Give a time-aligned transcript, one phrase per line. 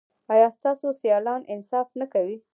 [0.33, 2.37] ایا ستاسو سیالان انصاف نه کوي؟